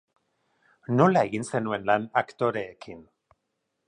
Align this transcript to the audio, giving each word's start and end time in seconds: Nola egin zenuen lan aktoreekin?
Nola 1.01 1.21
egin 1.29 1.45
zenuen 1.51 1.85
lan 1.89 2.07
aktoreekin? 2.23 3.05